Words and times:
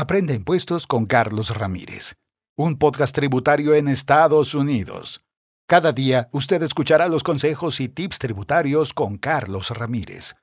Aprende 0.00 0.32
impuestos 0.32 0.86
con 0.86 1.04
Carlos 1.04 1.54
Ramírez, 1.54 2.14
un 2.56 2.78
podcast 2.78 3.14
tributario 3.14 3.74
en 3.74 3.86
Estados 3.86 4.54
Unidos. 4.54 5.20
Cada 5.68 5.92
día 5.92 6.30
usted 6.32 6.62
escuchará 6.62 7.06
los 7.06 7.22
consejos 7.22 7.80
y 7.80 7.90
tips 7.90 8.18
tributarios 8.18 8.94
con 8.94 9.18
Carlos 9.18 9.68
Ramírez. 9.68 10.36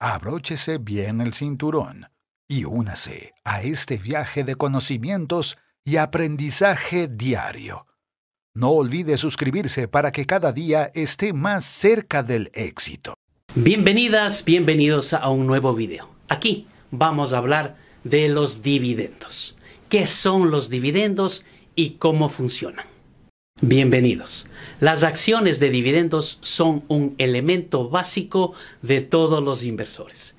Abróchese 0.00 0.78
bien 0.78 1.20
el 1.20 1.32
cinturón 1.32 2.08
y 2.48 2.64
únase 2.64 3.34
a 3.44 3.62
este 3.62 3.98
viaje 3.98 4.42
de 4.42 4.56
conocimientos 4.56 5.58
y 5.84 5.98
aprendizaje 5.98 7.06
diario. 7.06 7.86
No 8.52 8.70
olvide 8.70 9.16
suscribirse 9.16 9.86
para 9.86 10.10
que 10.10 10.26
cada 10.26 10.50
día 10.50 10.90
esté 10.92 11.32
más 11.32 11.64
cerca 11.64 12.24
del 12.24 12.50
éxito. 12.52 13.14
Bienvenidas, 13.54 14.44
bienvenidos 14.44 15.12
a 15.12 15.28
un 15.28 15.46
nuevo 15.46 15.72
video. 15.72 16.10
Aquí 16.28 16.66
vamos 16.90 17.32
a 17.32 17.38
hablar 17.38 17.83
de 18.04 18.28
los 18.28 18.62
dividendos. 18.62 19.56
¿Qué 19.88 20.06
son 20.06 20.50
los 20.50 20.68
dividendos 20.68 21.44
y 21.74 21.92
cómo 21.92 22.28
funcionan? 22.28 22.86
Bienvenidos. 23.60 24.46
Las 24.80 25.02
acciones 25.02 25.58
de 25.58 25.70
dividendos 25.70 26.38
son 26.42 26.84
un 26.88 27.14
elemento 27.18 27.88
básico 27.88 28.52
de 28.82 29.00
todos 29.00 29.42
los 29.42 29.62
inversores. 29.62 30.34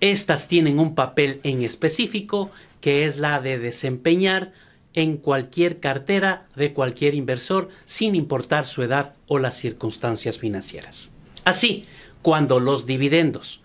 Estas 0.00 0.46
tienen 0.46 0.78
un 0.78 0.94
papel 0.94 1.40
en 1.42 1.62
específico 1.62 2.50
que 2.80 3.06
es 3.06 3.16
la 3.16 3.40
de 3.40 3.58
desempeñar 3.58 4.52
en 4.92 5.16
cualquier 5.16 5.80
cartera 5.80 6.48
de 6.54 6.72
cualquier 6.72 7.14
inversor 7.14 7.68
sin 7.86 8.14
importar 8.14 8.66
su 8.66 8.82
edad 8.82 9.14
o 9.26 9.38
las 9.38 9.56
circunstancias 9.56 10.38
financieras. 10.38 11.10
Así, 11.44 11.86
cuando 12.22 12.60
los 12.60 12.86
dividendos 12.86 13.62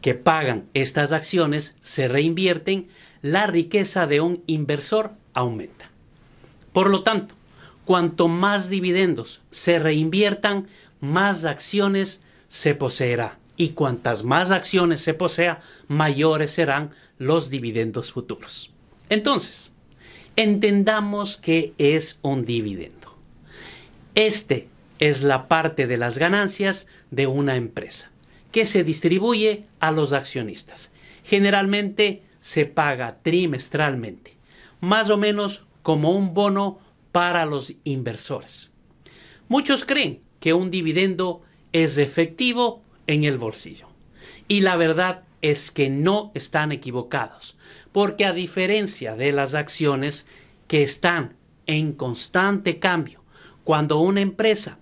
que 0.00 0.14
pagan 0.14 0.68
estas 0.74 1.12
acciones 1.12 1.74
se 1.80 2.08
reinvierten, 2.08 2.88
la 3.22 3.46
riqueza 3.46 4.06
de 4.06 4.20
un 4.20 4.42
inversor 4.46 5.12
aumenta. 5.34 5.90
Por 6.72 6.90
lo 6.90 7.02
tanto, 7.02 7.34
cuanto 7.84 8.28
más 8.28 8.68
dividendos 8.68 9.42
se 9.50 9.78
reinviertan, 9.78 10.68
más 11.00 11.44
acciones 11.44 12.22
se 12.48 12.74
poseerá. 12.74 13.38
Y 13.56 13.70
cuantas 13.70 14.22
más 14.22 14.52
acciones 14.52 15.00
se 15.00 15.14
posea, 15.14 15.60
mayores 15.88 16.52
serán 16.52 16.90
los 17.18 17.50
dividendos 17.50 18.12
futuros. 18.12 18.70
Entonces, 19.08 19.72
entendamos 20.36 21.36
qué 21.36 21.72
es 21.78 22.20
un 22.22 22.44
dividendo. 22.44 23.16
Este 24.14 24.68
es 25.00 25.22
la 25.22 25.48
parte 25.48 25.88
de 25.88 25.96
las 25.96 26.18
ganancias 26.18 26.86
de 27.10 27.26
una 27.26 27.56
empresa 27.56 28.12
que 28.52 28.66
se 28.66 28.84
distribuye 28.84 29.64
a 29.80 29.92
los 29.92 30.12
accionistas. 30.12 30.90
Generalmente 31.24 32.22
se 32.40 32.66
paga 32.66 33.18
trimestralmente, 33.22 34.36
más 34.80 35.10
o 35.10 35.16
menos 35.16 35.64
como 35.82 36.12
un 36.12 36.34
bono 36.34 36.78
para 37.12 37.46
los 37.46 37.74
inversores. 37.84 38.70
Muchos 39.48 39.84
creen 39.84 40.20
que 40.40 40.52
un 40.52 40.70
dividendo 40.70 41.42
es 41.72 41.98
efectivo 41.98 42.82
en 43.06 43.24
el 43.24 43.38
bolsillo. 43.38 43.88
Y 44.46 44.60
la 44.60 44.76
verdad 44.76 45.24
es 45.42 45.70
que 45.70 45.88
no 45.88 46.30
están 46.34 46.72
equivocados, 46.72 47.56
porque 47.92 48.24
a 48.24 48.32
diferencia 48.32 49.16
de 49.16 49.32
las 49.32 49.54
acciones 49.54 50.26
que 50.66 50.82
están 50.82 51.34
en 51.66 51.92
constante 51.92 52.78
cambio, 52.78 53.22
cuando 53.64 53.98
una 54.00 54.20
empresa 54.20 54.78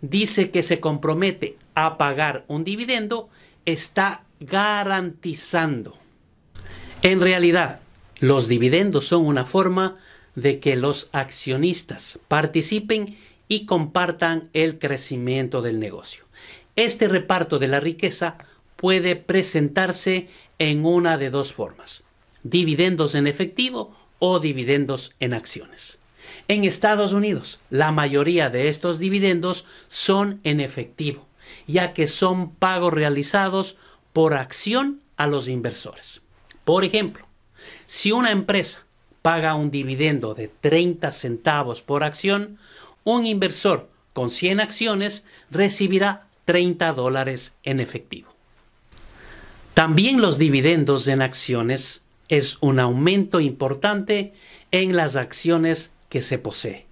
dice 0.00 0.50
que 0.50 0.62
se 0.62 0.80
compromete 0.80 1.56
a 1.74 1.98
pagar 1.98 2.44
un 2.48 2.64
dividendo, 2.64 3.28
está 3.64 4.24
garantizando. 4.40 5.96
En 7.02 7.20
realidad, 7.20 7.80
los 8.18 8.48
dividendos 8.48 9.06
son 9.06 9.26
una 9.26 9.46
forma 9.46 9.98
de 10.34 10.60
que 10.60 10.76
los 10.76 11.08
accionistas 11.12 12.18
participen 12.28 13.16
y 13.48 13.66
compartan 13.66 14.48
el 14.52 14.78
crecimiento 14.78 15.62
del 15.62 15.80
negocio. 15.80 16.24
Este 16.76 17.08
reparto 17.08 17.58
de 17.58 17.68
la 17.68 17.80
riqueza 17.80 18.38
puede 18.76 19.16
presentarse 19.16 20.28
en 20.58 20.84
una 20.84 21.18
de 21.18 21.30
dos 21.30 21.52
formas, 21.52 22.04
dividendos 22.42 23.14
en 23.14 23.26
efectivo 23.26 23.96
o 24.18 24.38
dividendos 24.38 25.14
en 25.20 25.34
acciones. 25.34 25.98
En 26.48 26.64
Estados 26.64 27.12
Unidos, 27.12 27.60
la 27.70 27.92
mayoría 27.92 28.50
de 28.50 28.68
estos 28.68 28.98
dividendos 28.98 29.64
son 29.88 30.40
en 30.44 30.60
efectivo, 30.60 31.26
ya 31.66 31.92
que 31.92 32.06
son 32.06 32.50
pagos 32.50 32.92
realizados 32.92 33.76
por 34.12 34.34
acción 34.34 35.00
a 35.16 35.26
los 35.26 35.48
inversores. 35.48 36.22
Por 36.64 36.84
ejemplo, 36.84 37.26
si 37.86 38.12
una 38.12 38.30
empresa 38.30 38.84
paga 39.22 39.54
un 39.54 39.70
dividendo 39.70 40.34
de 40.34 40.48
30 40.48 41.12
centavos 41.12 41.82
por 41.82 42.04
acción, 42.04 42.58
un 43.04 43.26
inversor 43.26 43.88
con 44.12 44.30
100 44.30 44.60
acciones 44.60 45.24
recibirá 45.50 46.26
30 46.44 46.92
dólares 46.94 47.54
en 47.62 47.80
efectivo. 47.80 48.30
También 49.74 50.20
los 50.20 50.36
dividendos 50.36 51.06
en 51.06 51.22
acciones 51.22 52.02
es 52.28 52.58
un 52.60 52.78
aumento 52.78 53.40
importante 53.40 54.32
en 54.70 54.96
las 54.96 55.16
acciones 55.16 55.92
que 56.08 56.22
se 56.22 56.38
posee. 56.38 56.86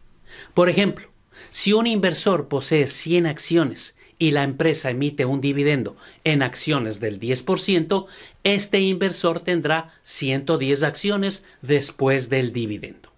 Por 0.55 0.69
ejemplo, 0.69 1.09
si 1.51 1.73
un 1.73 1.87
inversor 1.87 2.49
posee 2.49 2.87
100 2.87 3.27
acciones 3.27 3.97
y 4.19 4.33
la 4.33 4.43
empresa 4.43 4.91
emite 4.91 5.25
un 5.25 5.41
dividendo 5.41 5.97
en 6.25 6.43
acciones 6.43 7.01
del 7.01 7.21
10%, 7.21 8.07
este 8.45 8.81
inversor 8.81 9.41
tendrá 9.41 9.93
110 10.03 10.83
acciones 10.83 11.45
después 11.63 12.29
del 12.29 12.53
dividendo. 12.53 13.13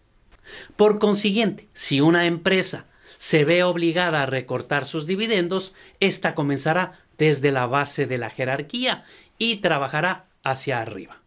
Por 0.77 0.99
consiguiente, 0.99 1.69
si 1.75 2.01
una 2.01 2.27
empresa 2.27 2.87
se 3.17 3.45
ve 3.45 3.63
obligada 3.63 4.23
a 4.23 4.27
recortar 4.27 4.87
sus 4.87 5.07
dividendos, 5.07 5.75
ésta 6.01 6.35
comenzará 6.35 7.01
desde 7.19 7.53
la 7.53 7.67
base 7.67 8.07
de 8.07 8.19
la 8.19 8.31
jerarquía 8.31 9.05
y 9.39 9.57
trabajará 9.57 10.25
hacia 10.43 10.81
arriba. 10.81 11.21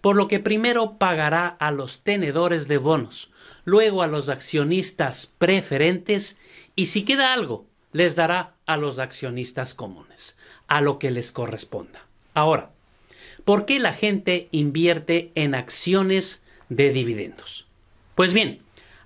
Por 0.00 0.16
lo 0.16 0.28
que 0.28 0.40
primero 0.40 0.98
pagará 0.98 1.46
a 1.46 1.70
los 1.70 2.00
tenedores 2.00 2.68
de 2.68 2.78
bonos, 2.78 3.30
luego 3.64 4.02
a 4.02 4.06
los 4.06 4.28
accionistas 4.28 5.26
preferentes 5.26 6.38
y 6.74 6.86
si 6.86 7.02
queda 7.02 7.32
algo, 7.32 7.66
les 7.92 8.16
dará 8.16 8.55
a 8.66 8.76
los 8.76 8.98
accionistas 8.98 9.74
comunes, 9.74 10.36
a 10.66 10.80
lo 10.80 10.98
que 10.98 11.10
les 11.10 11.32
corresponda. 11.32 12.04
Ahora, 12.34 12.70
¿por 13.44 13.64
qué 13.64 13.78
la 13.78 13.92
gente 13.92 14.48
invierte 14.50 15.30
en 15.34 15.54
acciones 15.54 16.42
de 16.68 16.90
dividendos? 16.90 17.66
Pues 18.14 18.32
bien, 18.32 18.60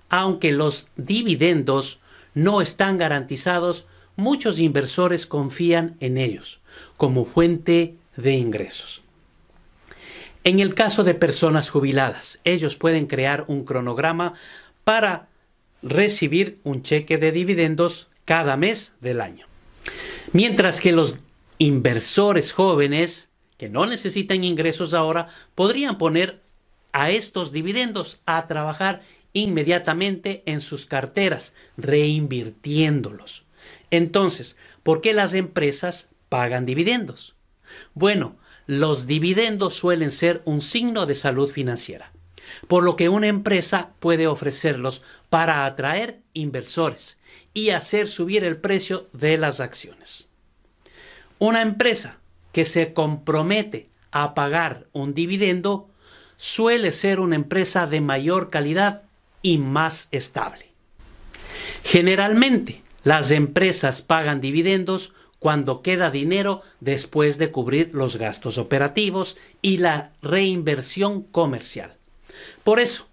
aunque 0.09 0.51
los 0.51 0.87
dividendos 0.97 1.99
no 2.33 2.61
están 2.61 2.97
garantizados, 2.97 3.85
muchos 4.15 4.59
inversores 4.59 5.25
confían 5.25 5.95
en 5.99 6.17
ellos 6.17 6.59
como 6.97 7.25
fuente 7.25 7.95
de 8.15 8.33
ingresos. 8.33 9.01
En 10.43 10.59
el 10.59 10.73
caso 10.73 11.03
de 11.03 11.13
personas 11.13 11.69
jubiladas, 11.69 12.39
ellos 12.43 12.75
pueden 12.75 13.05
crear 13.05 13.45
un 13.47 13.63
cronograma 13.63 14.33
para 14.83 15.27
recibir 15.83 16.59
un 16.63 16.81
cheque 16.81 17.17
de 17.17 17.31
dividendos 17.31 18.07
cada 18.25 18.57
mes 18.57 18.93
del 19.01 19.21
año. 19.21 19.50
Mientras 20.33 20.79
que 20.79 20.93
los 20.93 21.15
inversores 21.57 22.53
jóvenes 22.53 23.29
que 23.57 23.67
no 23.67 23.85
necesitan 23.85 24.43
ingresos 24.45 24.93
ahora 24.93 25.27
podrían 25.55 25.97
poner 25.97 26.41
a 26.93 27.11
estos 27.11 27.51
dividendos 27.51 28.19
a 28.25 28.47
trabajar 28.47 29.01
inmediatamente 29.33 30.41
en 30.45 30.61
sus 30.61 30.85
carteras, 30.85 31.53
reinvirtiéndolos. 31.77 33.45
Entonces, 33.91 34.55
¿por 34.83 35.01
qué 35.01 35.13
las 35.13 35.33
empresas 35.33 36.09
pagan 36.29 36.65
dividendos? 36.65 37.35
Bueno, 37.93 38.37
los 38.67 39.07
dividendos 39.07 39.73
suelen 39.73 40.11
ser 40.11 40.41
un 40.45 40.61
signo 40.61 41.05
de 41.05 41.15
salud 41.15 41.51
financiera, 41.51 42.13
por 42.67 42.83
lo 42.83 42.95
que 42.95 43.09
una 43.09 43.27
empresa 43.27 43.91
puede 43.99 44.27
ofrecerlos 44.27 45.01
para 45.29 45.65
atraer 45.65 46.21
inversores 46.33 47.17
y 47.53 47.71
hacer 47.71 48.09
subir 48.09 48.43
el 48.43 48.57
precio 48.57 49.09
de 49.13 49.37
las 49.37 49.59
acciones. 49.59 50.27
Una 51.39 51.61
empresa 51.61 52.19
que 52.51 52.65
se 52.65 52.93
compromete 52.93 53.89
a 54.11 54.33
pagar 54.33 54.87
un 54.91 55.13
dividendo 55.13 55.89
suele 56.37 56.91
ser 56.91 57.19
una 57.19 57.35
empresa 57.35 57.87
de 57.87 58.01
mayor 58.01 58.49
calidad 58.49 59.03
y 59.41 59.57
más 59.57 60.07
estable. 60.11 60.71
Generalmente, 61.83 62.83
las 63.03 63.31
empresas 63.31 64.01
pagan 64.01 64.41
dividendos 64.41 65.13
cuando 65.39 65.81
queda 65.81 66.11
dinero 66.11 66.61
después 66.79 67.39
de 67.39 67.51
cubrir 67.51 67.89
los 67.93 68.17
gastos 68.17 68.59
operativos 68.59 69.37
y 69.63 69.79
la 69.79 70.11
reinversión 70.21 71.23
comercial. 71.23 71.97
Por 72.63 72.79
eso, 72.79 73.07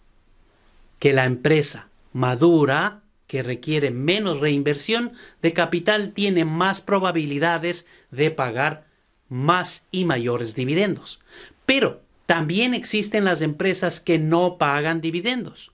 que 0.99 1.13
la 1.13 1.25
empresa 1.25 1.89
madura, 2.13 3.03
que 3.27 3.43
requiere 3.43 3.91
menos 3.91 4.41
reinversión 4.41 5.13
de 5.43 5.53
capital, 5.53 6.13
tiene 6.15 6.45
más 6.45 6.81
probabilidades 6.81 7.87
de 8.11 8.31
pagar 8.31 8.87
más 9.29 9.87
y 9.91 10.05
mayores 10.05 10.55
dividendos. 10.55 11.21
Pero 11.67 12.03
También 12.29 12.75
existen 12.75 13.25
las 13.25 13.41
empresas 13.41 14.01
que 14.01 14.19
no 14.19 14.59
pagan 14.59 15.01
dividendos. 15.01 15.73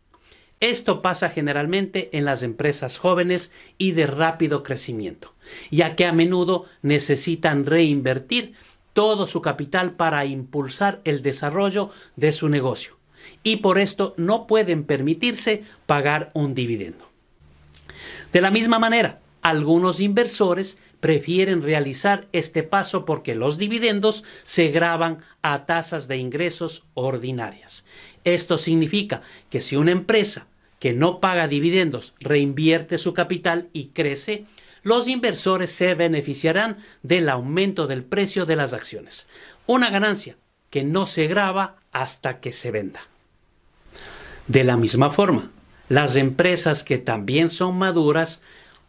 Esto 0.60 1.02
pasa 1.02 1.28
generalmente 1.28 2.16
en 2.16 2.24
las 2.24 2.44
empresas 2.44 2.96
jóvenes 2.96 3.50
y 3.76 3.90
de 3.90 4.06
rápido 4.06 4.62
crecimiento, 4.62 5.34
ya 5.72 5.96
que 5.96 6.06
a 6.06 6.12
menudo 6.12 6.66
necesitan 6.80 7.66
reinvertir 7.66 8.52
todo 8.92 9.26
su 9.26 9.42
capital 9.42 9.96
para 9.96 10.26
impulsar 10.26 11.00
el 11.02 11.22
desarrollo 11.22 11.90
de 12.14 12.30
su 12.30 12.48
negocio 12.48 12.98
y 13.42 13.56
por 13.56 13.78
esto 13.78 14.14
no 14.16 14.46
pueden 14.46 14.84
permitirse 14.84 15.64
pagar 15.86 16.30
un 16.34 16.54
dividendo. 16.54 17.08
De 18.32 18.40
la 18.40 18.50
misma 18.50 18.78
manera, 18.78 19.20
algunos 19.42 20.00
inversores 20.00 20.78
prefieren 21.00 21.62
realizar 21.62 22.26
este 22.32 22.62
paso 22.62 23.04
porque 23.04 23.34
los 23.34 23.58
dividendos 23.58 24.24
se 24.44 24.68
graban 24.68 25.18
a 25.42 25.66
tasas 25.66 26.08
de 26.08 26.16
ingresos 26.16 26.86
ordinarias. 26.94 27.84
Esto 28.24 28.56
significa 28.56 29.20
que 29.50 29.60
si 29.60 29.76
una 29.76 29.90
empresa 29.90 30.46
que 30.78 30.94
no 30.94 31.20
paga 31.20 31.46
dividendos 31.46 32.14
reinvierte 32.20 32.96
su 32.98 33.12
capital 33.12 33.68
y 33.72 33.88
crece, 33.88 34.46
los 34.82 35.08
inversores 35.08 35.70
se 35.70 35.94
beneficiarán 35.94 36.78
del 37.02 37.28
aumento 37.28 37.86
del 37.86 38.02
precio 38.02 38.46
de 38.46 38.56
las 38.56 38.72
acciones. 38.72 39.26
Una 39.66 39.90
ganancia 39.90 40.36
que 40.70 40.84
no 40.84 41.06
se 41.06 41.26
graba 41.26 41.76
hasta 41.92 42.40
que 42.40 42.50
se 42.50 42.70
venda. 42.70 43.00
De 44.46 44.62
la 44.62 44.76
misma 44.76 45.10
forma, 45.10 45.50
las 45.88 46.16
empresas 46.16 46.84
que 46.84 46.98
también 46.98 47.48
son 47.48 47.78
maduras 47.78 48.42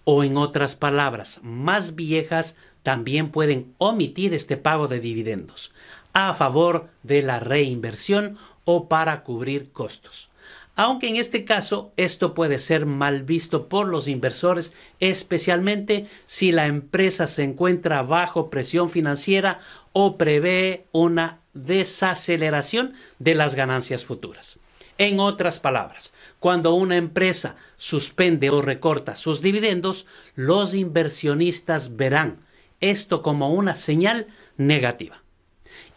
o 0.04 0.26
en 0.26 0.36
otras 0.36 0.76
palabras, 0.76 1.40
más 1.44 1.96
viejas 1.96 2.58
también 2.84 3.32
pueden 3.32 3.74
omitir 3.78 4.34
este 4.34 4.58
pago 4.58 4.90
de 4.90 5.00
dividendos 5.00 5.72
a 6.12 6.34
favor 6.34 6.90
de 7.04 7.22
la 7.22 7.40
reinversión 7.40 8.38
o 8.66 8.90
para 8.90 9.24
cubrir 9.24 9.72
costos. 9.72 10.30
Aunque 10.76 11.08
en 11.08 11.16
este 11.16 11.46
caso 11.46 11.94
esto 11.96 12.34
puede 12.34 12.60
ser 12.60 12.86
mal 12.86 13.24
visto 13.24 13.70
por 13.70 13.88
los 13.88 14.10
inversores, 14.10 14.74
especialmente 15.00 16.08
si 16.28 16.52
la 16.52 16.66
empresa 16.68 17.28
se 17.28 17.44
encuentra 17.44 18.04
bajo 18.04 18.50
presión 18.50 18.90
financiera 18.90 19.60
o 19.94 20.18
prevé 20.18 20.86
una 20.92 21.40
desaceleración 21.54 22.94
de 23.20 23.36
las 23.36 23.56
ganancias 23.56 24.04
futuras. 24.04 24.60
En 24.98 25.20
otras 25.20 25.60
palabras, 25.60 26.14
cuando 26.40 26.74
una 26.74 26.96
empresa 26.96 27.58
suspende 27.76 28.50
o 28.50 28.62
recorta 28.62 29.18
sus 29.18 29.42
dividendos, 29.42 30.06
los 30.36 30.74
inversionistas 30.74 31.98
verán 31.98 32.46
esto 32.80 33.22
como 33.22 33.50
una 33.50 33.76
señal 33.76 34.28
negativa. 34.58 35.22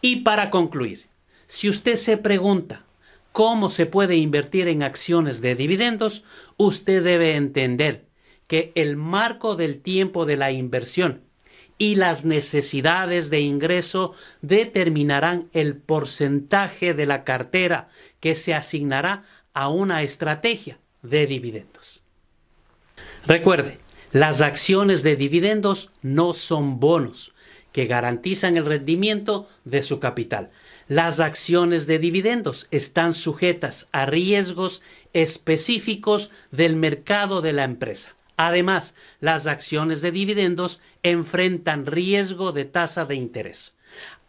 Y 0.01 0.17
para 0.17 0.49
concluir, 0.49 1.07
si 1.47 1.69
usted 1.69 1.95
se 1.95 2.17
pregunta 2.17 2.85
cómo 3.31 3.69
se 3.69 3.85
puede 3.85 4.17
invertir 4.17 4.67
en 4.67 4.83
acciones 4.83 5.39
de 5.39 5.55
dividendos, 5.55 6.23
usted 6.57 7.01
debe 7.01 7.35
entender 7.35 8.05
que 8.47 8.71
el 8.75 8.97
marco 8.97 9.55
del 9.55 9.81
tiempo 9.81 10.25
de 10.25 10.35
la 10.35 10.51
inversión 10.51 11.28
y 11.79 11.95
las 11.95 12.25
necesidades 12.25 13.31
de 13.31 13.39
ingreso 13.39 14.13
determinarán 14.41 15.49
el 15.53 15.77
porcentaje 15.77 16.93
de 16.93 17.07
la 17.07 17.23
cartera 17.23 17.87
que 18.19 18.35
se 18.35 18.53
asignará 18.53 19.23
a 19.53 19.69
una 19.69 20.03
estrategia 20.03 20.77
de 21.01 21.25
dividendos. 21.25 22.03
Recuerde, 23.25 23.79
las 24.11 24.41
acciones 24.41 25.03
de 25.03 25.15
dividendos 25.15 25.89
no 26.01 26.33
son 26.33 26.79
bonos 26.79 27.33
que 27.71 27.85
garantizan 27.85 28.57
el 28.57 28.65
rendimiento 28.65 29.47
de 29.63 29.81
su 29.81 29.99
capital. 29.99 30.49
Las 30.87 31.19
acciones 31.19 31.87
de 31.87 31.99
dividendos 31.99 32.67
están 32.71 33.13
sujetas 33.13 33.87
a 33.91 34.05
riesgos 34.05 34.81
específicos 35.13 36.29
del 36.51 36.75
mercado 36.75 37.41
de 37.41 37.53
la 37.53 37.63
empresa. 37.63 38.15
Además, 38.41 38.93
las 39.19 39.47
acciones 39.47 39.99
de 39.99 40.13
dividendos 40.13 40.79
enfrentan 41.03 41.85
riesgo 41.85 42.53
de 42.53 42.63
tasa 42.63 43.03
de 43.03 43.15
interés. 43.15 43.75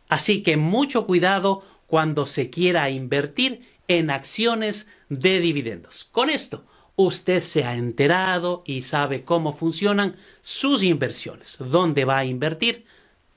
Así 0.08 0.42
que 0.42 0.56
mucho 0.56 1.06
cuidado 1.06 1.62
cuando 1.86 2.26
se 2.26 2.50
quiera 2.50 2.90
invertir 2.90 3.68
en 3.86 4.10
acciones 4.10 4.88
de 5.10 5.38
dividendos. 5.38 6.02
Con 6.02 6.28
esto, 6.28 6.64
usted 6.96 7.40
se 7.40 7.62
ha 7.62 7.76
enterado 7.76 8.64
y 8.66 8.82
sabe 8.82 9.22
cómo 9.22 9.52
funcionan 9.52 10.16
sus 10.42 10.82
inversiones. 10.82 11.58
¿Dónde 11.60 12.04
va 12.04 12.18
a 12.18 12.24
invertir? 12.24 12.86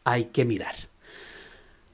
Hay 0.05 0.25
que 0.25 0.43
mirar. 0.43 0.73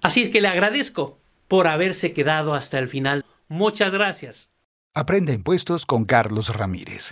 Así 0.02 0.22
es 0.22 0.30
que 0.30 0.40
le 0.40 0.48
agradezco 0.48 1.20
por 1.50 1.68
haberse 1.68 2.14
quedado 2.14 2.54
hasta 2.54 2.80
el 2.80 2.88
final. 2.88 3.26
Muchas 3.50 3.92
gracias. 3.92 4.48
Aprende 4.96 5.34
impuestos 5.34 5.86
con 5.86 6.06
Carlos 6.06 6.56
Ramírez 6.56 7.12